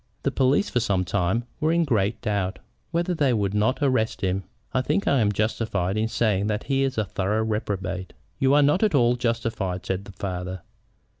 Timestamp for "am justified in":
5.19-6.07